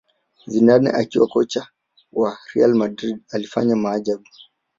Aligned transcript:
zidane 0.45 0.91
akiwa 0.93 1.27
kocha 1.27 1.67
wa 2.11 2.37
Real 2.53 2.73
Madrid 2.75 3.21
alifanya 3.31 3.75
maajabu 3.75 4.27